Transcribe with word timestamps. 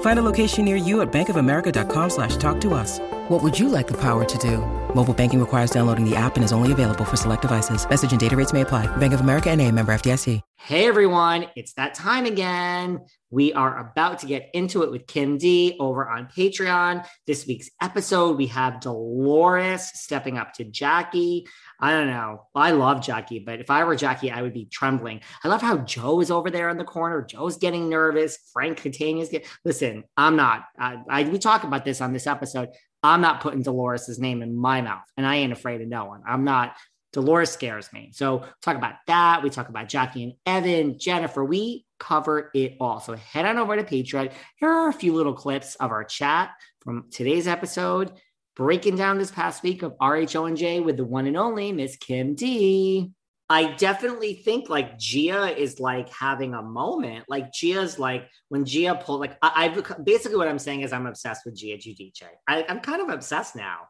Find 0.00 0.18
a 0.18 0.22
location 0.22 0.64
near 0.64 0.76
you 0.76 1.02
at 1.02 1.12
bankofamerica.com 1.12 2.10
slash 2.10 2.36
talk 2.38 2.60
to 2.62 2.72
us. 2.72 2.98
What 3.28 3.42
would 3.42 3.58
you 3.58 3.68
like 3.68 3.86
the 3.86 4.00
power 4.00 4.24
to 4.24 4.38
do? 4.38 4.58
Mobile 4.94 5.12
banking 5.12 5.40
requires 5.40 5.70
downloading 5.70 6.08
the 6.08 6.16
app 6.16 6.36
and 6.36 6.44
is 6.44 6.52
only 6.52 6.72
available 6.72 7.04
for 7.04 7.16
select 7.16 7.42
devices. 7.42 7.86
Message 7.88 8.12
and 8.12 8.20
data 8.20 8.34
rates 8.36 8.52
may 8.54 8.62
apply. 8.62 8.86
Bank 8.96 9.12
of 9.12 9.20
America 9.20 9.50
and 9.50 9.60
a 9.60 9.70
member 9.70 9.92
FDIC. 9.92 10.40
Hey 10.58 10.88
everyone, 10.88 11.46
it's 11.54 11.74
that 11.74 11.94
time 11.94 12.24
again. 12.24 13.00
We 13.30 13.52
are 13.52 13.78
about 13.78 14.18
to 14.20 14.26
get 14.26 14.48
into 14.52 14.82
it 14.82 14.90
with 14.90 15.06
Kim 15.06 15.38
D 15.38 15.76
over 15.78 16.08
on 16.08 16.26
Patreon. 16.26 17.06
This 17.26 17.46
week's 17.46 17.70
episode, 17.80 18.36
we 18.36 18.46
have 18.48 18.80
Dolores 18.80 19.90
stepping 19.94 20.38
up 20.38 20.54
to 20.54 20.64
Jackie. 20.64 21.46
I 21.80 21.90
don't 21.92 22.08
know. 22.08 22.46
I 22.54 22.70
love 22.70 23.02
Jackie, 23.02 23.40
but 23.40 23.60
if 23.60 23.70
I 23.70 23.84
were 23.84 23.96
Jackie, 23.96 24.30
I 24.30 24.42
would 24.42 24.54
be 24.54 24.66
trembling. 24.66 25.20
I 25.44 25.48
love 25.48 25.62
how 25.62 25.78
Joe 25.78 26.20
is 26.20 26.30
over 26.30 26.50
there 26.50 26.68
in 26.70 26.78
the 26.78 26.84
corner. 26.84 27.22
Joe's 27.22 27.58
getting 27.58 27.88
nervous. 27.88 28.38
Frank 28.52 28.80
Catania's 28.80 29.28
get. 29.28 29.46
Listen, 29.64 30.04
I'm 30.16 30.36
not. 30.36 30.64
I, 30.78 30.96
I 31.08 31.22
we 31.24 31.38
talk 31.38 31.64
about 31.64 31.84
this 31.84 32.00
on 32.00 32.12
this 32.12 32.26
episode. 32.26 32.70
I'm 33.02 33.20
not 33.20 33.40
putting 33.40 33.62
Dolores's 33.62 34.18
name 34.18 34.42
in 34.42 34.56
my 34.56 34.80
mouth, 34.80 35.04
and 35.16 35.26
I 35.26 35.36
ain't 35.36 35.52
afraid 35.52 35.80
of 35.80 35.88
no 35.88 36.06
one. 36.06 36.22
I'm 36.26 36.44
not. 36.44 36.76
Dolores 37.12 37.50
scares 37.50 37.90
me. 37.94 38.10
So 38.12 38.44
talk 38.60 38.76
about 38.76 38.96
that. 39.06 39.42
We 39.42 39.48
talk 39.48 39.70
about 39.70 39.88
Jackie 39.88 40.22
and 40.22 40.32
Evan, 40.44 40.98
Jennifer. 40.98 41.44
We 41.44 41.86
cover 41.98 42.50
it 42.54 42.76
all. 42.78 43.00
So 43.00 43.14
head 43.14 43.46
on 43.46 43.56
over 43.56 43.74
to 43.74 43.84
Patreon. 43.84 44.32
Here 44.56 44.68
are 44.68 44.90
a 44.90 44.92
few 44.92 45.14
little 45.14 45.32
clips 45.32 45.76
of 45.76 45.92
our 45.92 46.04
chat 46.04 46.50
from 46.80 47.06
today's 47.10 47.46
episode, 47.46 48.12
breaking 48.56 48.96
down 48.96 49.18
this 49.18 49.30
past 49.30 49.62
week 49.62 49.82
of 49.82 49.96
RHONJ 49.98 50.82
with 50.82 50.96
the 50.96 51.04
one 51.04 51.26
and 51.26 51.36
only 51.36 51.72
Miss 51.72 51.96
Kim 51.96 52.34
D. 52.34 53.12
I 53.48 53.74
definitely 53.74 54.34
think 54.34 54.68
like 54.68 54.98
Gia 54.98 55.56
is 55.56 55.78
like 55.78 56.08
having 56.12 56.54
a 56.54 56.62
moment. 56.62 57.26
Like 57.28 57.52
Gia's 57.52 57.96
like 57.96 58.28
when 58.48 58.64
Gia 58.64 58.96
pulled 58.96 59.20
like 59.20 59.36
I, 59.40 59.66
I 59.66 59.98
basically 60.02 60.36
what 60.36 60.48
I'm 60.48 60.58
saying 60.58 60.80
is 60.80 60.92
I'm 60.92 61.06
obsessed 61.06 61.42
with 61.44 61.54
Gia 61.54 61.76
Giudice. 61.76 62.24
I, 62.48 62.64
I'm 62.68 62.80
kind 62.80 63.00
of 63.00 63.08
obsessed 63.10 63.54
now. 63.54 63.82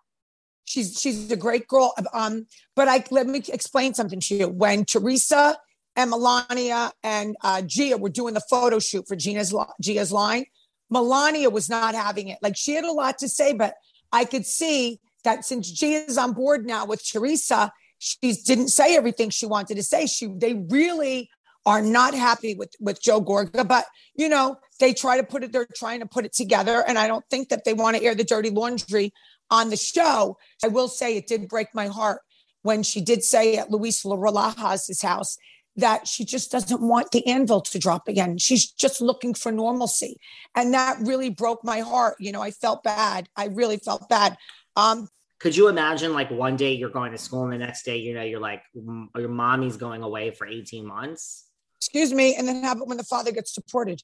She's 0.66 1.00
she's 1.00 1.30
a 1.30 1.36
great 1.36 1.68
girl. 1.68 1.94
Um, 2.12 2.46
but 2.74 2.88
I 2.88 3.02
let 3.10 3.26
me 3.26 3.42
explain 3.48 3.94
something 3.94 4.20
to 4.20 4.34
you. 4.34 4.48
When 4.48 4.84
Teresa 4.84 5.56
and 5.94 6.10
Melania 6.10 6.92
and 7.02 7.34
uh, 7.42 7.62
Gia 7.62 7.96
were 7.96 8.10
doing 8.10 8.34
the 8.34 8.42
photo 8.50 8.78
shoot 8.78 9.08
for 9.08 9.16
Gina's 9.16 9.54
Gia's 9.80 10.12
line, 10.12 10.44
Melania 10.91 11.48
was 11.48 11.70
not 11.70 11.94
having 11.94 12.28
it. 12.28 12.38
Like 12.42 12.56
she 12.58 12.74
had 12.74 12.84
a 12.84 12.92
lot 12.92 13.18
to 13.18 13.28
say, 13.28 13.54
but 13.54 13.74
I 14.16 14.25
could 14.25 14.47
see 14.47 14.99
that 15.25 15.44
since 15.44 15.71
Gia's 15.71 16.16
on 16.16 16.32
board 16.32 16.65
now 16.65 16.87
with 16.87 17.06
Teresa, 17.06 17.71
she 17.99 18.32
didn't 18.32 18.69
say 18.69 18.97
everything 18.97 19.28
she 19.28 19.44
wanted 19.44 19.75
to 19.75 19.82
say. 19.82 20.06
She 20.06 20.28
they 20.34 20.54
really 20.71 21.28
are 21.66 21.82
not 21.82 22.15
happy 22.15 22.54
with 22.54 22.72
with 22.81 23.03
Joe 23.03 23.21
Gorga, 23.21 23.69
but 23.69 23.84
you 24.15 24.31
know 24.31 24.56
they 24.81 24.94
try 24.94 25.19
to 25.19 25.22
put 25.22 25.44
it. 25.44 25.53
They're 25.53 25.69
trying 25.77 26.00
to 26.00 26.06
put 26.06 26.25
it 26.25 26.32
together, 26.32 26.82
and 26.88 26.99
I 26.99 27.09
don't 27.09 27.27
think 27.28 27.50
that 27.50 27.65
they 27.66 27.75
want 27.75 27.99
to 27.99 28.03
air 28.03 28.15
the 28.15 28.25
dirty 28.25 28.49
laundry 28.49 29.12
on 29.50 29.69
the 29.69 29.77
show. 29.77 30.38
I 30.65 30.69
will 30.69 30.88
say 30.88 31.19
it 31.19 31.27
did 31.27 31.47
break 31.47 31.69
my 31.75 31.88
heart 31.88 32.22
when 32.62 32.83
she 32.83 33.03
did 33.03 33.22
say 33.22 33.56
at 33.59 33.71
Luis 33.71 34.03
Ruelas' 34.03 35.03
house 35.03 35.37
that 35.76 36.09
she 36.09 36.25
just 36.25 36.50
doesn't 36.50 36.81
want 36.81 37.10
the 37.10 37.26
anvil 37.26 37.60
to 37.60 37.78
drop 37.78 38.09
again. 38.09 38.38
She's 38.38 38.70
just 38.70 39.00
looking 39.00 39.34
for 39.34 39.53
normalcy. 39.53 40.19
And 40.54 40.72
that 40.75 40.98
really 41.00 41.31
broke 41.31 41.62
my 41.64 41.81
heart. 41.81 42.16
You 42.19 42.32
know, 42.32 42.42
I 42.42 42.50
felt 42.50 42.82
bad. 42.82 43.28
I 43.37 43.47
really 43.47 43.76
felt 43.76 44.09
bad. 44.09 44.36
Um, 44.75 45.09
could 45.38 45.54
you 45.54 45.69
imagine 45.69 46.15
like 46.15 46.31
one 46.31 46.56
day 46.56 46.72
you're 46.72 46.91
going 46.91 47.12
to 47.12 47.19
school 47.19 47.44
and 47.44 47.53
the 47.53 47.59
next 47.59 47.84
day, 47.84 47.98
you 47.98 48.15
know, 48.15 48.22
you're 48.22 48.41
like, 48.41 48.62
your 48.75 49.28
mommy's 49.28 49.76
going 49.76 50.03
away 50.03 50.31
for 50.31 50.47
18 50.47 50.86
months? 50.86 51.47
Excuse 51.78 52.12
me. 52.12 52.34
And 52.36 52.48
then 52.48 52.62
have 52.62 52.78
it 52.78 52.86
when 52.86 52.97
the 52.97 53.04
father 53.04 53.32
gets 53.32 53.53
deported. 53.53 54.03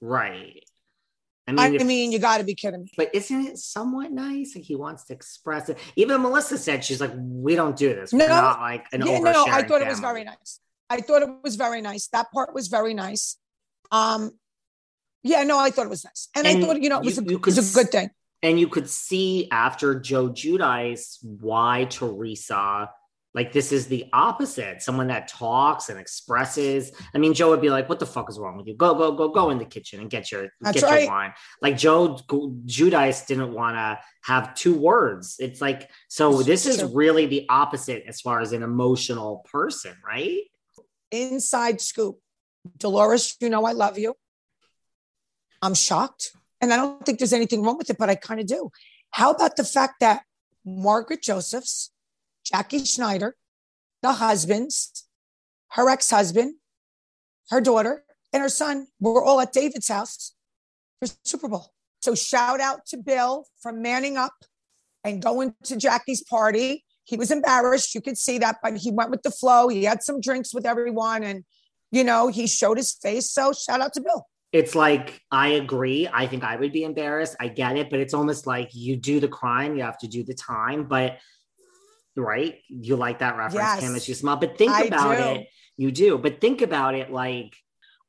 Right. 0.00 0.64
I 1.48 1.52
mean, 1.52 1.58
I 1.58 1.68
if, 1.74 1.84
mean, 1.84 2.12
you 2.12 2.20
got 2.20 2.38
to 2.38 2.44
be 2.44 2.54
kidding 2.54 2.84
me. 2.84 2.92
But 2.96 3.12
isn't 3.12 3.46
it 3.46 3.58
somewhat 3.58 4.12
nice? 4.12 4.54
Like 4.54 4.64
he 4.64 4.76
wants 4.76 5.04
to 5.06 5.12
express 5.12 5.68
it. 5.68 5.78
Even 5.96 6.22
Melissa 6.22 6.56
said 6.56 6.84
she's 6.84 7.00
like, 7.00 7.10
we 7.16 7.56
don't 7.56 7.76
do 7.76 7.92
this. 7.92 8.12
We're 8.12 8.20
no, 8.20 8.28
not 8.28 8.60
like 8.60 8.86
an 8.92 9.04
yeah, 9.04 9.18
no. 9.18 9.46
I 9.48 9.62
thought 9.62 9.68
family. 9.68 9.86
it 9.86 9.88
was 9.88 10.00
very 10.00 10.22
nice. 10.22 10.60
I 10.90 11.00
thought 11.00 11.22
it 11.22 11.30
was 11.42 11.56
very 11.56 11.80
nice. 11.80 12.08
That 12.08 12.30
part 12.32 12.52
was 12.52 12.68
very 12.68 12.92
nice. 12.92 13.36
Um, 13.92 14.32
yeah, 15.22 15.44
no, 15.44 15.58
I 15.58 15.70
thought 15.70 15.86
it 15.86 15.90
was 15.90 16.04
nice, 16.04 16.28
and, 16.34 16.46
and 16.46 16.62
I 16.62 16.66
thought 16.66 16.82
you 16.82 16.88
know 16.88 16.98
it 16.98 17.04
was, 17.04 17.16
you, 17.16 17.36
a, 17.36 17.38
it 17.38 17.46
was 17.46 17.74
a 17.74 17.74
good 17.74 17.90
thing. 17.90 18.10
And 18.42 18.58
you 18.58 18.68
could 18.68 18.88
see 18.88 19.48
after 19.50 20.00
Joe 20.00 20.30
Giudice 20.30 21.18
why 21.22 21.84
Teresa 21.84 22.90
like 23.32 23.52
this 23.52 23.70
is 23.70 23.86
the 23.86 24.06
opposite. 24.12 24.82
Someone 24.82 25.06
that 25.06 25.28
talks 25.28 25.88
and 25.88 26.00
expresses. 26.00 26.90
I 27.14 27.18
mean, 27.18 27.32
Joe 27.32 27.50
would 27.50 27.60
be 27.60 27.70
like, 27.70 27.88
"What 27.88 28.00
the 28.00 28.06
fuck 28.06 28.28
is 28.28 28.38
wrong 28.38 28.56
with 28.56 28.66
you? 28.66 28.74
Go, 28.74 28.94
go, 28.94 29.12
go, 29.12 29.28
go 29.28 29.50
in 29.50 29.58
the 29.58 29.64
kitchen 29.64 30.00
and 30.00 30.10
get 30.10 30.32
your 30.32 30.48
That's 30.60 30.80
get 30.80 30.90
right. 30.90 31.02
your 31.02 31.10
wine." 31.10 31.32
Like 31.62 31.76
Joe 31.76 32.16
Giudice 32.16 33.26
didn't 33.26 33.52
want 33.52 33.76
to 33.76 34.00
have 34.22 34.54
two 34.54 34.76
words. 34.76 35.36
It's 35.38 35.60
like 35.60 35.90
so. 36.08 36.42
This 36.42 36.66
is 36.66 36.82
really 36.82 37.26
the 37.26 37.46
opposite 37.48 38.04
as 38.08 38.20
far 38.20 38.40
as 38.40 38.52
an 38.52 38.64
emotional 38.64 39.46
person, 39.50 39.94
right? 40.04 40.40
Inside 41.10 41.80
scoop, 41.80 42.18
Dolores. 42.76 43.36
You 43.40 43.50
know 43.50 43.64
I 43.64 43.72
love 43.72 43.98
you. 43.98 44.14
I'm 45.62 45.74
shocked, 45.74 46.30
and 46.60 46.72
I 46.72 46.76
don't 46.76 47.04
think 47.04 47.18
there's 47.18 47.32
anything 47.32 47.62
wrong 47.62 47.76
with 47.76 47.90
it, 47.90 47.98
but 47.98 48.08
I 48.08 48.14
kind 48.14 48.40
of 48.40 48.46
do. 48.46 48.70
How 49.10 49.30
about 49.30 49.56
the 49.56 49.64
fact 49.64 49.94
that 50.00 50.22
Margaret 50.64 51.22
Josephs 51.22 51.90
Jackie 52.44 52.84
Schneider, 52.84 53.36
the 54.02 54.14
husbands, 54.14 55.06
her 55.72 55.88
ex 55.88 56.10
husband, 56.10 56.54
her 57.50 57.60
daughter, 57.60 58.04
and 58.32 58.42
her 58.42 58.48
son 58.48 58.86
were 59.00 59.22
all 59.22 59.40
at 59.40 59.52
David's 59.52 59.88
house 59.88 60.34
for 60.98 61.08
Super 61.24 61.48
Bowl. 61.48 61.72
So 62.00 62.14
shout 62.14 62.60
out 62.60 62.86
to 62.86 62.96
Bill 62.96 63.46
for 63.60 63.72
manning 63.72 64.16
up 64.16 64.34
and 65.04 65.22
going 65.22 65.54
to 65.64 65.76
Jackie's 65.76 66.22
party. 66.22 66.84
He 67.04 67.16
was 67.16 67.30
embarrassed. 67.30 67.94
You 67.94 68.00
could 68.00 68.18
see 68.18 68.38
that, 68.38 68.56
but 68.62 68.76
he 68.76 68.90
went 68.90 69.10
with 69.10 69.22
the 69.22 69.30
flow. 69.30 69.68
He 69.68 69.84
had 69.84 70.02
some 70.02 70.20
drinks 70.20 70.54
with 70.54 70.66
everyone 70.66 71.22
and, 71.22 71.44
you 71.90 72.04
know, 72.04 72.28
he 72.28 72.46
showed 72.46 72.76
his 72.76 72.92
face. 72.92 73.30
So 73.30 73.52
shout 73.52 73.80
out 73.80 73.92
to 73.94 74.00
Bill. 74.00 74.26
It's 74.52 74.74
like, 74.74 75.20
I 75.30 75.48
agree. 75.48 76.08
I 76.12 76.26
think 76.26 76.42
I 76.42 76.56
would 76.56 76.72
be 76.72 76.84
embarrassed. 76.84 77.36
I 77.38 77.48
get 77.48 77.76
it, 77.76 77.88
but 77.90 78.00
it's 78.00 78.14
almost 78.14 78.46
like 78.46 78.70
you 78.72 78.96
do 78.96 79.20
the 79.20 79.28
crime, 79.28 79.76
you 79.76 79.82
have 79.82 79.98
to 79.98 80.08
do 80.08 80.24
the 80.24 80.34
time. 80.34 80.84
But 80.84 81.18
right? 82.16 82.58
You 82.68 82.96
like 82.96 83.20
that 83.20 83.36
reference, 83.36 83.54
yes, 83.54 83.80
Kim, 83.80 83.94
as 83.94 84.08
you 84.08 84.14
smile. 84.14 84.36
But 84.36 84.58
think 84.58 84.72
I 84.72 84.82
about 84.84 85.16
do. 85.16 85.40
it. 85.40 85.48
You 85.76 85.90
do, 85.90 86.18
but 86.18 86.40
think 86.40 86.62
about 86.62 86.94
it 86.94 87.10
like 87.10 87.56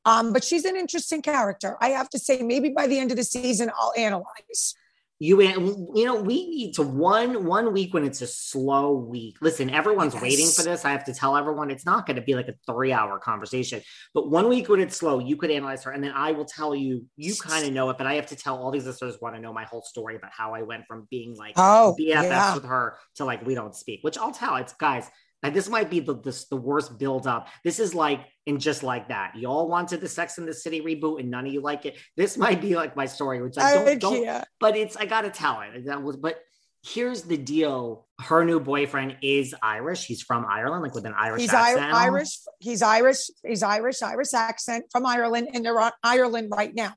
um, 0.04 0.32
but 0.32 0.42
she's 0.42 0.64
an 0.64 0.76
interesting 0.76 1.22
character. 1.22 1.76
I 1.80 1.90
have 1.90 2.10
to 2.10 2.18
say, 2.18 2.42
maybe 2.42 2.70
by 2.70 2.86
the 2.86 2.98
end 2.98 3.12
of 3.12 3.16
the 3.16 3.24
season, 3.24 3.70
I'll 3.78 3.92
analyze 3.96 4.74
you 5.22 5.40
you 5.40 6.04
know 6.04 6.20
we 6.20 6.48
need 6.48 6.74
to 6.74 6.82
one 6.82 7.44
one 7.44 7.72
week 7.72 7.94
when 7.94 8.04
it's 8.04 8.20
a 8.22 8.26
slow 8.26 8.92
week 8.92 9.36
listen 9.40 9.70
everyone's 9.70 10.14
yes. 10.14 10.22
waiting 10.22 10.48
for 10.48 10.64
this 10.64 10.84
i 10.84 10.90
have 10.90 11.04
to 11.04 11.14
tell 11.14 11.36
everyone 11.36 11.70
it's 11.70 11.86
not 11.86 12.06
going 12.06 12.16
to 12.16 12.22
be 12.22 12.34
like 12.34 12.48
a 12.48 12.54
three 12.66 12.92
hour 12.92 13.20
conversation 13.20 13.80
but 14.14 14.30
one 14.30 14.48
week 14.48 14.68
when 14.68 14.80
it's 14.80 14.96
slow 14.96 15.20
you 15.20 15.36
could 15.36 15.52
analyze 15.52 15.84
her 15.84 15.92
and 15.92 16.02
then 16.02 16.10
i 16.16 16.32
will 16.32 16.44
tell 16.44 16.74
you 16.74 17.06
you 17.16 17.36
kind 17.36 17.64
of 17.64 17.72
know 17.72 17.88
it 17.88 17.96
but 17.98 18.06
i 18.08 18.14
have 18.14 18.26
to 18.26 18.34
tell 18.34 18.56
all 18.56 18.72
these 18.72 18.84
listeners 18.84 19.16
want 19.20 19.32
to 19.36 19.40
know 19.40 19.52
my 19.52 19.64
whole 19.64 19.82
story 19.82 20.16
about 20.16 20.32
how 20.36 20.54
i 20.54 20.62
went 20.62 20.84
from 20.88 21.06
being 21.08 21.36
like 21.36 21.54
oh 21.56 21.94
bffs 22.00 22.24
yeah. 22.24 22.54
with 22.54 22.64
her 22.64 22.96
to 23.14 23.24
like 23.24 23.46
we 23.46 23.54
don't 23.54 23.76
speak 23.76 24.00
which 24.02 24.18
i'll 24.18 24.32
tell 24.32 24.56
it's 24.56 24.72
guys 24.72 25.08
Like, 25.42 25.54
this 25.54 25.68
might 25.68 25.90
be 25.90 26.00
the 26.00 26.14
this, 26.14 26.44
the 26.44 26.56
worst 26.56 26.98
build 26.98 27.26
up. 27.26 27.48
This 27.64 27.80
is 27.80 27.94
like 27.94 28.20
and 28.46 28.60
just 28.60 28.82
like 28.82 29.08
that. 29.08 29.34
You 29.36 29.48
all 29.48 29.68
wanted 29.68 30.00
the 30.00 30.08
Sex 30.08 30.38
in 30.38 30.46
the 30.46 30.54
City 30.54 30.80
reboot, 30.80 31.20
and 31.20 31.30
none 31.30 31.46
of 31.46 31.52
you 31.52 31.60
like 31.60 31.84
it. 31.84 31.96
This 32.16 32.36
might 32.36 32.60
be 32.60 32.76
like 32.76 32.96
my 32.96 33.06
story, 33.06 33.42
which 33.42 33.58
I 33.58 33.74
don't, 33.74 33.88
I 33.88 33.94
don't 33.96 34.44
but 34.60 34.76
it's 34.76 34.96
I 34.96 35.06
gotta 35.06 35.30
tell 35.30 35.60
it. 35.62 35.86
That 35.86 36.02
was 36.02 36.16
but 36.16 36.38
here's 36.84 37.22
the 37.22 37.36
deal. 37.36 38.06
Her 38.20 38.44
new 38.44 38.60
boyfriend 38.60 39.16
is 39.22 39.54
Irish. 39.62 40.04
He's 40.04 40.22
from 40.22 40.44
Ireland, 40.44 40.82
like 40.82 40.94
with 40.94 41.06
an 41.06 41.14
Irish 41.16 41.42
He's 41.42 41.54
I- 41.54 41.72
accent. 41.72 41.94
Irish. 41.94 42.38
He's 42.60 42.82
Irish. 42.82 43.30
He's 43.44 43.62
Irish. 43.62 44.02
Irish 44.02 44.34
accent 44.34 44.84
from 44.90 45.06
Ireland, 45.06 45.48
and 45.54 45.64
they're 45.64 45.80
on 45.80 45.92
Ireland 46.02 46.52
right 46.56 46.74
now. 46.74 46.94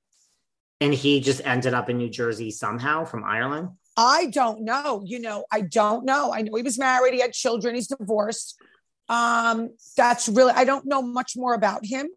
And 0.81 0.94
he 0.94 1.21
just 1.21 1.41
ended 1.45 1.74
up 1.74 1.89
in 1.89 1.98
New 1.98 2.09
Jersey 2.09 2.51
somehow 2.51 3.06
from 3.06 3.24
Ireland. 3.24 3.69
I 3.97 4.27
don't 4.27 4.62
know. 4.62 5.03
You 5.06 5.19
know, 5.19 5.45
I 5.51 5.62
don't 5.62 6.06
know. 6.06 6.33
I 6.33 6.42
know 6.42 6.56
he 6.56 6.63
was 6.63 6.77
married. 6.77 7.13
He 7.13 7.21
had 7.21 7.33
children. 7.33 7.75
He's 7.75 7.88
divorced. 7.88 8.57
Um, 9.07 9.69
that's 9.95 10.27
really. 10.27 10.53
I 10.53 10.65
don't 10.65 10.86
know 10.86 11.01
much 11.01 11.33
more 11.38 11.53
about 11.53 11.86
him, 11.86 12.07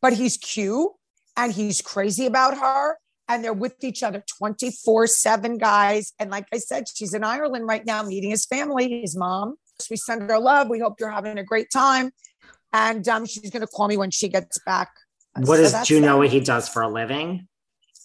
but 0.00 0.12
he's 0.12 0.36
cute 0.36 0.90
and 1.36 1.52
he's 1.52 1.82
crazy 1.82 2.26
about 2.26 2.58
her. 2.58 2.98
And 3.28 3.42
they're 3.42 3.52
with 3.52 3.82
each 3.82 4.04
other 4.04 4.22
24 4.38 5.08
7 5.08 5.58
guys. 5.58 6.12
And 6.18 6.30
like 6.30 6.46
I 6.52 6.58
said, 6.58 6.84
she's 6.88 7.12
in 7.12 7.24
Ireland 7.24 7.66
right 7.66 7.84
now 7.84 8.02
meeting 8.02 8.30
his 8.30 8.46
family, 8.46 9.00
his 9.00 9.16
mom. 9.16 9.56
So 9.80 9.88
we 9.90 9.96
send 9.96 10.22
her 10.30 10.38
love. 10.38 10.68
We 10.68 10.78
hope 10.78 11.00
you're 11.00 11.10
having 11.10 11.36
a 11.36 11.44
great 11.44 11.68
time. 11.72 12.12
And 12.72 13.06
um, 13.08 13.26
she's 13.26 13.50
going 13.50 13.62
to 13.62 13.66
call 13.66 13.88
me 13.88 13.96
when 13.96 14.10
she 14.10 14.28
gets 14.28 14.58
back. 14.64 14.90
What 15.34 15.46
So 15.46 15.56
does 15.56 15.72
that's 15.72 15.88
do 15.88 15.96
you 15.96 16.00
know 16.00 16.18
what 16.18 16.28
he 16.28 16.40
does 16.40 16.68
for 16.68 16.82
a 16.82 16.88
living? 16.88 17.48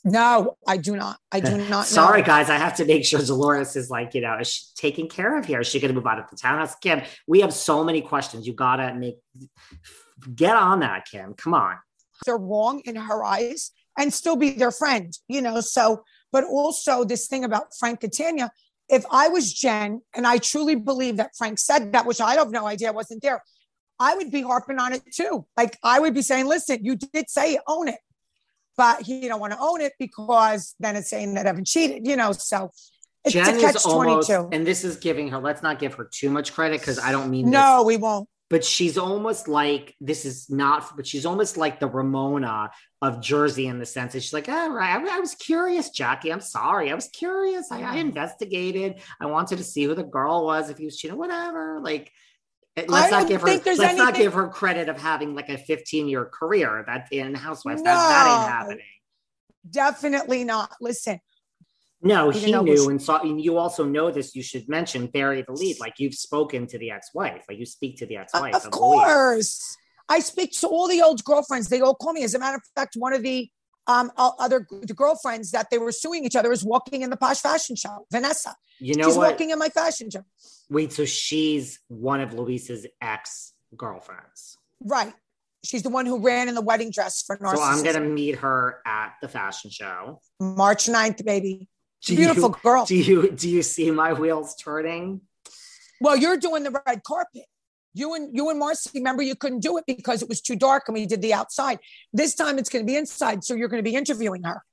No, 0.03 0.57
I 0.68 0.77
do 0.77 0.95
not. 0.95 1.19
I 1.31 1.39
do 1.39 1.57
not 1.57 1.69
know. 1.69 1.81
Sorry, 1.83 2.24
guys. 2.24 2.50
I 2.50 2.57
have 2.57 2.75
to 2.77 2.86
make 2.86 3.06
sure 3.06 3.19
Dolores 3.21 3.75
is 3.75 3.89
like, 3.89 4.13
you 4.15 4.21
know, 4.21 4.38
is 4.39 4.48
she 4.51 4.65
taken 4.75 5.07
care 5.07 5.38
of 5.38 5.45
here? 5.45 5.62
Is 5.62 5.68
she 5.68 5.80
going 5.80 5.89
to 5.89 5.95
move 5.95 6.07
out 6.07 6.19
of 6.19 6.30
the 6.30 6.36
townhouse? 6.36 6.75
Kim, 6.75 7.01
we 7.27 7.42
have 7.42 7.53
so 7.53 7.83
many 7.83 8.01
questions. 8.01 8.48
You 8.48 8.53
got 8.53 8.77
to 8.77 8.94
make, 8.95 9.18
get 10.33 10.56
on 10.56 10.80
that, 10.80 11.06
Kim. 11.09 11.33
Come 11.36 11.53
on. 11.53 11.77
they're 12.25 12.38
wrong 12.38 12.81
in 12.86 12.95
her 12.95 13.24
eyes 13.24 13.71
and 13.98 14.13
still 14.13 14.36
be 14.36 14.51
their 14.51 14.71
friend, 14.71 15.13
you 15.27 15.42
know. 15.42 15.62
So, 15.62 16.03
but 16.31 16.45
also 16.45 17.03
this 17.03 17.27
thing 17.27 17.44
about 17.44 17.68
Frank 17.77 18.03
and 18.03 18.13
Tanya, 18.13 18.51
if 18.89 19.06
I 19.12 19.27
was 19.27 19.53
Jen 19.53 20.01
and 20.15 20.25
I 20.25 20.38
truly 20.38 20.75
believe 20.75 21.18
that 21.18 21.31
Frank 21.38 21.59
said 21.59 21.94
that, 21.94 22.06
which 22.06 22.21
I 22.21 22.36
have 22.36 22.51
no 22.51 22.65
idea 22.65 22.92
wasn't 22.92 23.21
there, 23.21 23.44
I 24.00 24.15
would 24.15 24.31
be 24.31 24.42
harping 24.42 24.80
on 24.80 24.94
it 24.94 25.03
too. 25.13 25.45
Like 25.56 25.77
I 25.83 26.00
would 26.00 26.13
be 26.13 26.24
saying, 26.24 26.48
listen, 26.48 26.80
you 26.83 26.95
did 26.95 27.30
say 27.30 27.53
it, 27.53 27.62
own 27.68 27.88
it. 27.88 28.00
But 28.77 29.01
he 29.03 29.27
don't 29.27 29.39
want 29.39 29.53
to 29.53 29.59
own 29.59 29.81
it 29.81 29.94
because 30.00 30.75
then 30.79 30.95
it's 30.95 31.09
saying 31.09 31.33
that 31.35 31.45
Evan 31.45 31.65
cheated, 31.65 32.07
you 32.07 32.15
know. 32.15 32.31
So 32.31 32.71
it's 33.25 33.33
Jen 33.33 33.57
a 33.57 33.59
catch 33.62 33.85
almost, 33.85 34.29
22. 34.29 34.50
and 34.56 34.65
this 34.65 34.83
is 34.83 34.95
giving 34.97 35.27
her, 35.29 35.38
let's 35.39 35.62
not 35.62 35.77
give 35.77 35.94
her 35.95 36.09
too 36.12 36.29
much 36.29 36.53
credit 36.53 36.79
because 36.79 36.97
I 36.97 37.12
don't 37.12 37.29
mean 37.29 37.45
this 37.45 37.53
No, 37.53 37.83
we 37.85 37.97
won't. 37.97 38.27
but 38.50 38.65
she's 38.65 38.97
almost 38.97 39.47
like 39.47 39.94
this 40.01 40.25
is 40.25 40.50
not 40.50 40.95
but 40.95 41.06
she's 41.06 41.25
almost 41.25 41.56
like 41.57 41.79
the 41.79 41.88
ramona 41.88 42.71
of 43.01 43.21
jersey 43.21 43.68
in 43.68 43.77
the 43.79 43.85
sense 43.85 44.13
that 44.13 44.21
she's 44.23 44.33
like 44.33 44.50
all 44.50 44.69
right 44.71 45.00
I, 45.07 45.17
I 45.17 45.19
was 45.19 45.35
curious 45.35 45.89
jackie 45.91 46.31
i'm 46.33 46.41
sorry 46.41 46.91
i 46.91 46.95
was 46.95 47.07
curious 47.09 47.71
I, 47.71 47.81
I 47.81 47.95
investigated 47.97 49.01
i 49.21 49.25
wanted 49.27 49.57
to 49.59 49.63
see 49.63 49.83
who 49.85 49.95
the 49.95 50.03
girl 50.03 50.44
was 50.45 50.69
if 50.69 50.77
he 50.79 50.85
was 50.85 50.97
cheating 50.97 51.17
whatever 51.17 51.79
like 51.81 52.12
let's 52.77 52.91
I 52.91 53.09
not 53.09 53.27
give 53.27 53.41
her 53.41 53.47
let's 53.47 53.63
there's 53.63 53.79
not 53.79 54.15
give 54.15 54.33
her 54.33 54.47
credit 54.47 54.89
of 54.89 54.97
having 55.00 55.35
like 55.35 55.50
a 55.50 55.57
15 55.57 56.07
year 56.07 56.25
career 56.25 56.83
that 56.88 57.07
in 57.12 57.33
housewives 57.35 57.83
that, 57.83 57.94
that 57.94 58.27
ain't 58.27 58.50
happening 58.50 58.85
Definitely 59.69 60.44
not. 60.44 60.71
Listen, 60.81 61.19
no 62.01 62.31
he 62.31 62.51
knew 62.51 62.89
and 62.89 63.01
saw 63.01 63.21
and 63.21 63.39
you 63.39 63.57
also 63.57 63.85
know 63.85 64.09
this 64.09 64.35
you 64.35 64.41
should 64.41 64.68
mention 64.68 65.06
bury 65.06 65.44
the 65.44 65.51
lead 65.51 65.79
like 65.79 66.00
you've 66.00 66.15
spoken 66.15 66.65
to 66.65 66.79
the 66.79 66.89
ex-wife 66.89 67.44
like 67.47 67.59
you 67.59 67.65
speak 67.65 67.95
to 67.95 68.07
the 68.07 68.18
ex-wife 68.18 68.56
Of 68.56 68.71
course. 68.71 69.77
I 70.09 70.19
speak 70.19 70.51
to 70.59 70.67
all 70.67 70.89
the 70.89 71.01
old 71.01 71.24
girlfriends. 71.24 71.69
They 71.69 71.79
all 71.79 71.95
call 71.95 72.12
me. 72.12 72.24
As 72.24 72.33
a 72.33 72.39
matter 72.39 72.57
of 72.57 72.63
fact, 72.75 72.95
one 72.97 73.13
of 73.13 73.24
the 73.24 73.50
um 73.91 74.11
other 74.17 74.67
the 74.89 74.93
girlfriends 74.93 75.51
that 75.51 75.67
they 75.69 75.77
were 75.77 75.91
suing 75.91 76.25
each 76.25 76.35
other 76.35 76.51
is 76.51 76.63
walking 76.63 77.01
in 77.01 77.09
the 77.09 77.17
Posche 77.17 77.41
fashion 77.41 77.75
show. 77.75 78.05
Vanessa. 78.11 78.55
you 78.79 78.95
know 78.95 79.07
She's 79.07 79.17
what 79.17 79.31
walking 79.31 79.49
in 79.51 79.59
my 79.59 79.69
fashion 79.69 80.09
show. 80.09 80.23
Wait, 80.69 80.93
so 80.93 81.05
she's 81.05 81.79
one 81.88 82.21
of 82.21 82.33
Luis's 82.33 82.85
ex 83.01 83.53
girlfriends. 83.75 84.57
Right. 84.83 85.13
She's 85.63 85.83
the 85.83 85.89
one 85.89 86.05
who 86.07 86.19
ran 86.19 86.47
in 86.49 86.55
the 86.55 86.61
wedding 86.61 86.91
dress 86.91 87.21
for 87.21 87.38
narcissism. 87.38 87.55
So 87.57 87.61
I'm 87.63 87.83
gonna 87.83 87.99
meet 88.21 88.35
her 88.38 88.79
at 88.85 89.13
the 89.21 89.27
fashion 89.27 89.69
show. 89.69 90.21
March 90.39 90.85
9th, 90.85 91.23
baby. 91.25 91.67
Do 92.03 92.15
Beautiful 92.15 92.49
you, 92.49 92.55
girl. 92.63 92.85
Do 92.93 92.95
you 92.95 93.31
do 93.31 93.47
you 93.47 93.61
see 93.61 93.91
my 93.91 94.13
wheels 94.13 94.55
turning? 94.55 95.21
well, 95.99 96.17
you're 96.17 96.38
doing 96.38 96.63
the 96.63 96.71
red 96.88 97.03
carpet. 97.03 97.45
You 97.93 98.13
and 98.15 98.35
you 98.35 98.49
and 98.49 98.57
Marcy, 98.59 98.89
remember 98.95 99.21
you 99.23 99.35
couldn't 99.35 99.59
do 99.59 99.77
it 99.77 99.83
because 99.85 100.21
it 100.21 100.29
was 100.29 100.41
too 100.41 100.55
dark 100.55 100.83
and 100.88 100.93
we 100.93 101.05
did 101.05 101.21
the 101.21 101.33
outside. 101.33 101.79
This 102.13 102.35
time 102.35 102.57
it's 102.57 102.69
going 102.69 102.85
to 102.85 102.89
be 102.91 102.97
inside, 102.97 103.43
so 103.43 103.53
you're 103.53 103.67
going 103.67 103.83
to 103.83 103.89
be 103.89 103.95
interviewing 103.95 104.43
her. 104.43 104.63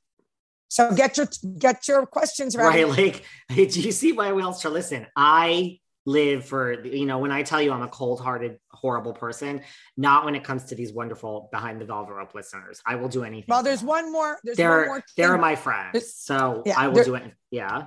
So 0.69 0.93
get 0.95 1.17
your 1.17 1.29
get 1.59 1.89
your 1.89 2.07
questions 2.07 2.55
ready. 2.57 2.85
Right? 2.85 2.99
Like, 2.99 3.25
do 3.73 3.81
you 3.81 3.91
see 3.93 4.13
my 4.13 4.33
wheels 4.33 4.61
turn? 4.63 4.73
Listen, 4.73 5.07
I 5.17 5.81
live 6.07 6.45
for 6.47 6.85
you 6.87 7.07
know 7.07 7.19
when 7.19 7.33
I 7.33 7.43
tell 7.43 7.61
you 7.61 7.73
I'm 7.73 7.83
a 7.83 7.89
cold-hearted, 7.89 8.59
horrible 8.71 9.13
person. 9.15 9.63
Not 9.97 10.25
when 10.25 10.35
it 10.35 10.45
comes 10.45 10.65
to 10.67 10.75
these 10.75 10.93
wonderful 10.93 11.49
behind 11.51 11.81
the 11.81 11.87
velvet 11.87 12.13
rope 12.13 12.35
listeners. 12.35 12.81
I 12.87 12.95
will 12.97 13.09
do 13.09 13.25
anything. 13.25 13.47
Well, 13.49 13.63
there's 13.63 13.83
one 13.83 14.13
more. 14.13 14.39
There's 14.45 14.59
one 14.59 14.87
more. 14.87 15.03
They're 15.17 15.29
they're 15.29 15.39
my 15.39 15.57
friends, 15.57 16.15
so 16.15 16.63
yeah, 16.67 16.75
I 16.79 16.89
will 16.89 16.95
there- 16.97 17.05
do 17.05 17.15
it. 17.17 17.33
Yeah, 17.51 17.87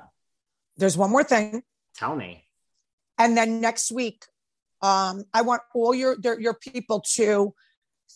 There's 0.78 0.98
one 0.98 1.12
more 1.12 1.24
thing, 1.24 1.62
tell 1.96 2.16
me. 2.16 2.44
and 3.20 3.38
then 3.38 3.62
next 3.62 3.92
week, 3.92 4.26
um, 4.82 5.24
I 5.34 5.42
want 5.42 5.62
all 5.74 5.94
your 5.94 6.18
your 6.40 6.54
people 6.54 7.02
to 7.16 7.54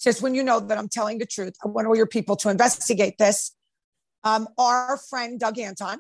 just 0.01 0.21
when 0.21 0.35
you 0.35 0.44
know 0.44 0.59
that 0.59 0.77
I'm 0.77 0.89
telling 0.89 1.19
the 1.19 1.25
truth. 1.25 1.53
I 1.63 1.67
want 1.67 1.88
all 1.88 1.95
your 1.95 2.07
people 2.07 2.35
to 2.38 2.50
investigate 2.50 3.17
this. 3.17 3.56
Um, 4.23 4.47
our 4.57 4.97
friend 4.97 5.39
Doug 5.39 5.59
Anton 5.59 6.00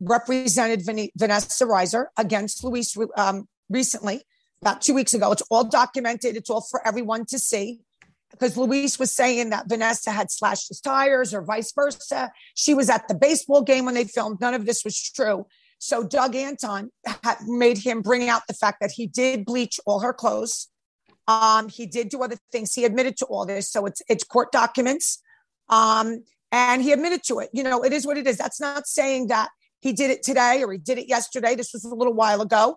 represented 0.00 0.84
Van- 0.84 1.08
Vanessa 1.16 1.64
Reiser 1.64 2.06
against 2.16 2.62
Luis 2.64 2.96
um, 3.16 3.48
recently, 3.70 4.22
about 4.60 4.82
two 4.82 4.94
weeks 4.94 5.14
ago. 5.14 5.32
It's 5.32 5.42
all 5.50 5.64
documented. 5.64 6.36
It's 6.36 6.50
all 6.50 6.60
for 6.60 6.86
everyone 6.86 7.24
to 7.26 7.38
see. 7.38 7.80
Because 8.30 8.56
Luis 8.56 8.98
was 8.98 9.12
saying 9.12 9.50
that 9.50 9.68
Vanessa 9.68 10.10
had 10.10 10.30
slashed 10.30 10.68
his 10.68 10.80
tires 10.80 11.34
or 11.34 11.42
vice 11.42 11.72
versa. 11.72 12.32
She 12.54 12.72
was 12.72 12.88
at 12.88 13.06
the 13.06 13.14
baseball 13.14 13.62
game 13.62 13.84
when 13.84 13.94
they 13.94 14.04
filmed. 14.04 14.40
None 14.40 14.54
of 14.54 14.64
this 14.64 14.84
was 14.84 14.98
true. 14.98 15.46
So 15.82 16.04
Doug 16.04 16.36
Anton 16.36 16.92
made 17.48 17.76
him 17.76 18.02
bring 18.02 18.28
out 18.28 18.42
the 18.46 18.54
fact 18.54 18.78
that 18.80 18.92
he 18.92 19.08
did 19.08 19.44
bleach 19.44 19.80
all 19.84 19.98
her 19.98 20.12
clothes. 20.12 20.68
Um, 21.26 21.68
he 21.68 21.86
did 21.86 22.08
do 22.08 22.22
other 22.22 22.36
things. 22.52 22.72
He 22.72 22.84
admitted 22.84 23.16
to 23.16 23.24
all 23.26 23.44
this. 23.44 23.68
So 23.68 23.86
it's 23.86 24.00
it's 24.08 24.22
court 24.22 24.52
documents. 24.52 25.20
Um, 25.68 26.22
and 26.52 26.82
he 26.82 26.92
admitted 26.92 27.24
to 27.24 27.40
it. 27.40 27.50
You 27.52 27.64
know, 27.64 27.82
it 27.82 27.92
is 27.92 28.06
what 28.06 28.16
it 28.16 28.28
is. 28.28 28.38
That's 28.38 28.60
not 28.60 28.86
saying 28.86 29.26
that 29.26 29.48
he 29.80 29.92
did 29.92 30.12
it 30.12 30.22
today 30.22 30.62
or 30.62 30.70
he 30.70 30.78
did 30.78 30.98
it 30.98 31.08
yesterday. 31.08 31.56
This 31.56 31.72
was 31.72 31.84
a 31.84 31.92
little 31.92 32.14
while 32.14 32.42
ago. 32.42 32.76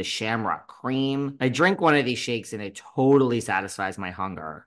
the 0.00 0.04
shamrock 0.04 0.66
cream. 0.66 1.36
I 1.42 1.50
drink 1.50 1.78
one 1.78 1.94
of 1.94 2.06
these 2.06 2.18
shakes 2.18 2.54
and 2.54 2.62
it 2.62 2.80
totally 2.96 3.38
satisfies 3.42 3.98
my 3.98 4.10
hunger. 4.10 4.66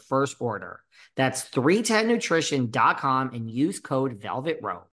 first 0.00 0.36
order. 0.40 0.80
That's 1.16 1.48
310nutrition.com 1.50 3.34
and 3.34 3.50
use 3.50 3.80
code 3.80 4.14
Velvet 4.14 4.58
Rope. 4.62 4.88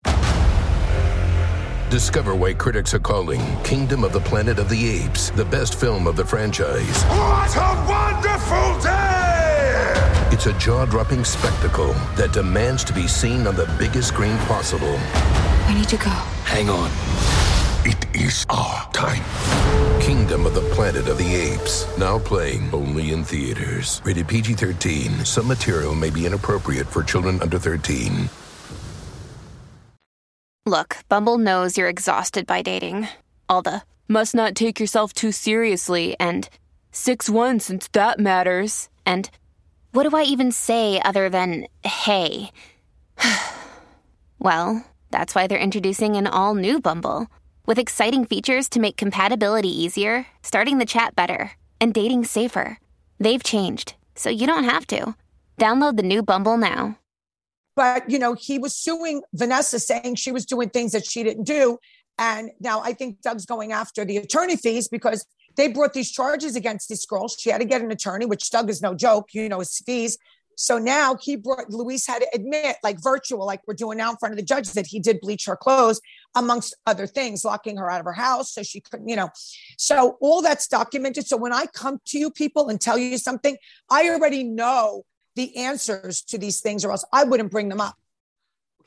Discover 1.91 2.35
why 2.35 2.55
critics 2.55 2.93
are 2.95 2.99
calling 2.99 3.41
Kingdom 3.63 4.03
of 4.03 4.13
the 4.13 4.21
Planet 4.21 4.59
of 4.59 4.69
the 4.69 4.89
Apes 4.89 5.31
the 5.31 5.45
best 5.45 5.79
film 5.79 6.07
of 6.07 6.17
the 6.17 6.25
franchise. 6.25 7.05
What 7.05 7.55
a 7.57 7.87
wonderful 7.89 8.81
day! 8.83 9.35
It's 10.33 10.47
a 10.47 10.53
jaw 10.55 10.87
dropping 10.87 11.25
spectacle 11.25 11.93
that 12.17 12.33
demands 12.33 12.83
to 12.85 12.93
be 12.93 13.07
seen 13.07 13.47
on 13.47 13.55
the 13.55 13.73
biggest 13.79 14.09
screen 14.09 14.37
possible. 14.39 14.99
We 15.69 15.75
need 15.75 15.89
to 15.89 15.97
go. 15.97 16.11
Hang 16.45 16.69
on. 16.69 17.44
It 17.87 18.17
is 18.17 18.47
our 18.49 18.91
time. 18.93 19.23
Kingdom 20.01 20.47
of 20.47 20.55
the 20.55 20.63
Planet 20.73 21.07
of 21.07 21.19
the 21.19 21.35
Apes. 21.35 21.87
Now 21.99 22.19
playing 22.19 22.71
only 22.73 23.13
in 23.13 23.23
theaters. 23.23 24.01
Rated 24.05 24.27
PG 24.27 24.55
13. 24.55 25.27
Some 25.27 25.47
material 25.47 25.95
may 25.95 26.09
be 26.09 26.25
inappropriate 26.25 26.87
for 26.87 27.03
children 27.03 27.43
under 27.43 27.59
13. 27.59 28.31
Look, 30.65 30.97
Bumble 31.11 31.37
knows 31.37 31.77
you're 31.77 31.91
exhausted 31.91 32.47
by 32.47 32.63
dating. 32.63 33.09
All 33.51 33.61
the 33.61 33.83
must 34.09 34.35
not 34.35 34.55
take 34.55 34.81
yourself 34.81 35.13
too 35.13 35.31
seriously 35.31 36.17
and 36.19 36.49
6 36.91 37.29
1 37.29 37.61
since 37.61 37.87
that 37.89 38.19
matters. 38.19 38.89
And 39.05 39.29
what 39.93 40.09
do 40.09 40.17
I 40.17 40.23
even 40.23 40.53
say 40.53 41.03
other 41.03 41.29
than 41.29 41.67
hey? 41.85 42.51
well, 44.39 44.83
that's 45.11 45.35
why 45.35 45.47
they're 45.47 45.59
introducing 45.59 46.17
an 46.17 46.27
all 46.27 46.55
new 46.55 46.81
Bumble 46.81 47.29
with 47.67 47.79
exciting 47.79 48.25
features 48.25 48.69
to 48.71 48.81
make 48.81 48.97
compatibility 48.97 49.69
easier, 49.69 50.27
starting 50.43 50.79
the 50.79 50.87
chat 50.87 51.17
better, 51.17 51.53
and 51.81 51.95
dating 51.95 52.25
safer. 52.25 52.79
They've 53.19 53.43
changed, 53.43 53.95
so 54.15 54.31
you 54.31 54.47
don't 54.47 54.65
have 54.65 54.87
to. 54.89 55.15
Download 55.59 55.97
the 55.97 56.03
new 56.03 56.23
Bumble 56.23 56.57
now. 56.57 56.99
But, 57.77 58.09
you 58.09 58.19
know, 58.19 58.35
he 58.35 58.59
was 58.59 58.77
suing 58.77 59.23
Vanessa 59.33 59.79
saying 59.79 60.17
she 60.17 60.33
was 60.33 60.47
doing 60.47 60.71
things 60.71 60.93
that 60.93 61.05
she 61.05 61.23
didn't 61.23 61.45
do. 61.45 61.79
And 62.19 62.51
now 62.61 62.81
I 62.81 62.93
think 62.93 63.21
Doug's 63.21 63.47
going 63.47 63.73
after 63.73 64.05
the 64.05 64.19
attorney 64.19 64.57
fees 64.57 64.89
because 64.89 65.27
they 65.57 65.69
brought 65.69 65.93
these 65.93 66.11
charges 66.11 66.57
against 66.57 66.89
this 66.89 67.05
girl. 67.05 67.29
She 67.29 67.51
had 67.51 67.61
to 67.61 67.65
get 67.65 67.83
an 67.83 67.91
attorney, 67.91 68.27
which 68.27 68.51
Doug 68.51 68.71
is 68.71 68.81
no 68.81 68.95
joke, 68.95 69.31
you 69.33 69.49
know, 69.49 69.59
his 69.59 69.79
fees. 69.79 70.19
So 70.57 70.79
now 70.79 71.17
he 71.17 71.37
brought 71.37 71.71
Luis 71.71 72.07
had 72.07 72.21
to 72.21 72.29
admit, 72.35 72.77
like 72.83 73.03
virtual, 73.03 73.45
like 73.47 73.61
we're 73.67 73.75
doing 73.75 73.99
now 73.99 74.11
in 74.11 74.17
front 74.17 74.33
of 74.33 74.37
the 74.37 74.45
judge, 74.45 74.71
that 74.73 74.87
he 74.87 75.01
did 75.01 75.21
bleach 75.21 75.47
her 75.47 75.57
clothes, 75.57 76.01
amongst 76.35 76.77
other 76.87 77.07
things, 77.07 77.45
locking 77.45 77.77
her 77.77 77.91
out 77.91 78.01
of 78.01 78.07
her 78.07 78.13
house 78.13 78.53
so 78.53 78.63
she 78.63 78.81
couldn't, 78.81 79.09
you 79.09 79.17
know. 79.17 79.31
So 79.79 80.17
all 80.21 80.43
that's 80.43 80.69
documented. 80.69 81.27
So 81.27 81.37
when 81.37 81.53
I 81.53 81.67
come 81.67 81.99
to 82.07 82.19
you 82.19 82.31
people 82.31 82.69
and 82.69 82.81
tell 82.81 82.99
you 82.99 83.19
something, 83.19 83.57
I 83.91 84.09
already 84.11 84.45
know 84.45 85.05
the 85.37 85.57
answers 85.57 86.23
to 86.23 86.39
these 86.39 86.61
things, 86.61 86.85
or 86.85 86.93
else 86.93 87.05
I 87.13 87.25
wouldn't 87.25 87.51
bring 87.51 87.69
them 87.69 87.81
up. 87.81 87.97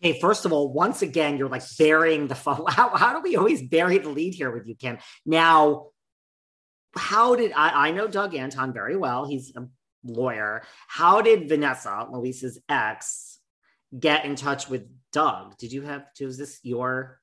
Okay, 0.03 0.19
first 0.19 0.45
of 0.45 0.53
all, 0.53 0.71
once 0.71 1.01
again, 1.01 1.37
you're 1.37 1.49
like 1.49 1.63
burying 1.77 2.27
the 2.27 2.35
phone. 2.35 2.63
How, 2.67 2.95
how 2.95 3.13
do 3.13 3.21
we 3.21 3.35
always 3.35 3.63
bury 3.63 3.97
the 3.97 4.09
lead 4.09 4.35
here 4.35 4.51
with 4.51 4.67
you, 4.67 4.75
Kim? 4.75 4.99
Now, 5.25 5.87
how 6.95 7.35
did 7.35 7.51
I, 7.53 7.87
I 7.87 7.91
know 7.91 8.07
Doug 8.07 8.35
Anton 8.35 8.73
very 8.73 8.95
well? 8.95 9.27
He's 9.27 9.55
a 9.55 9.67
lawyer. 10.03 10.63
How 10.87 11.21
did 11.21 11.49
Vanessa, 11.49 12.07
Luis's 12.11 12.59
ex, 12.69 13.39
get 13.97 14.25
in 14.25 14.35
touch 14.35 14.69
with 14.69 14.87
Doug? 15.11 15.57
Did 15.57 15.71
you 15.71 15.83
have, 15.83 16.05
was 16.19 16.37
this 16.37 16.59
your 16.63 17.19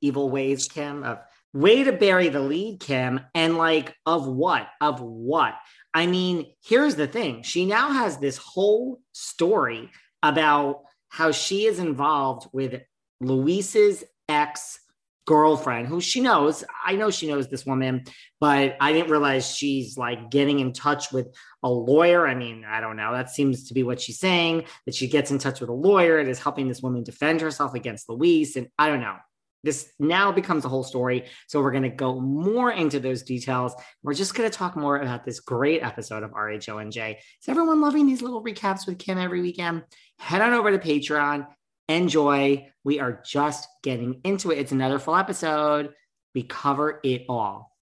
evil 0.00 0.30
ways, 0.30 0.68
Kim? 0.68 1.02
Of 1.02 1.18
way 1.52 1.84
to 1.84 1.92
bury 1.92 2.28
the 2.28 2.40
lead, 2.40 2.80
Kim, 2.80 3.20
and 3.34 3.56
like 3.56 3.94
of 4.04 4.26
what? 4.26 4.68
Of 4.80 5.00
what? 5.00 5.54
I 5.94 6.06
mean, 6.06 6.52
here's 6.62 6.96
the 6.96 7.06
thing. 7.06 7.42
She 7.42 7.64
now 7.64 7.90
has 7.90 8.18
this 8.18 8.36
whole 8.36 9.00
story 9.12 9.90
about 10.22 10.82
how 11.08 11.30
she 11.30 11.64
is 11.64 11.78
involved 11.78 12.48
with 12.52 12.82
Luis's 13.20 14.04
ex 14.28 14.78
girlfriend 15.26 15.88
who 15.88 16.00
she 16.00 16.20
knows. 16.20 16.64
I 16.84 16.94
know 16.94 17.10
she 17.10 17.26
knows 17.26 17.48
this 17.48 17.66
woman, 17.66 18.04
but 18.40 18.76
I 18.80 18.92
didn't 18.92 19.10
realize 19.10 19.54
she's 19.54 19.98
like 19.98 20.30
getting 20.30 20.60
in 20.60 20.72
touch 20.72 21.12
with 21.12 21.26
a 21.62 21.68
lawyer. 21.68 22.26
I 22.26 22.34
mean, 22.34 22.64
I 22.66 22.80
don't 22.80 22.96
know. 22.96 23.12
That 23.12 23.30
seems 23.30 23.68
to 23.68 23.74
be 23.74 23.82
what 23.82 24.00
she's 24.00 24.20
saying 24.20 24.64
that 24.86 24.94
she 24.94 25.08
gets 25.08 25.30
in 25.30 25.38
touch 25.38 25.60
with 25.60 25.68
a 25.68 25.74
lawyer 25.74 26.18
and 26.18 26.30
is 26.30 26.38
helping 26.38 26.68
this 26.68 26.80
woman 26.80 27.02
defend 27.02 27.40
herself 27.40 27.74
against 27.74 28.08
Luis. 28.08 28.56
And 28.56 28.68
I 28.78 28.88
don't 28.88 29.00
know. 29.00 29.16
This 29.64 29.92
now 29.98 30.30
becomes 30.30 30.64
a 30.64 30.68
whole 30.68 30.84
story. 30.84 31.24
So 31.48 31.60
we're 31.60 31.72
going 31.72 31.82
to 31.82 31.88
go 31.88 32.20
more 32.20 32.70
into 32.70 33.00
those 33.00 33.22
details. 33.22 33.74
We're 34.04 34.14
just 34.14 34.36
going 34.36 34.48
to 34.48 34.56
talk 34.56 34.76
more 34.76 34.98
about 34.98 35.24
this 35.24 35.40
great 35.40 35.82
episode 35.82 36.22
of 36.22 36.30
RHONJ. 36.30 37.16
Is 37.16 37.48
everyone 37.48 37.80
loving 37.80 38.06
these 38.06 38.22
little 38.22 38.44
recaps 38.44 38.86
with 38.86 39.00
Kim 39.00 39.18
every 39.18 39.40
weekend? 39.40 39.82
Head 40.20 40.40
on 40.40 40.52
over 40.52 40.70
to 40.70 40.78
Patreon 40.78 41.48
enjoy. 41.88 42.68
We 42.84 43.00
are 43.00 43.22
just 43.24 43.68
getting 43.82 44.20
into 44.24 44.50
it. 44.50 44.58
It's 44.58 44.72
another 44.72 44.98
full 44.98 45.16
episode. 45.16 45.92
We 46.34 46.42
cover 46.42 47.00
it 47.02 47.24
all. 47.28 47.72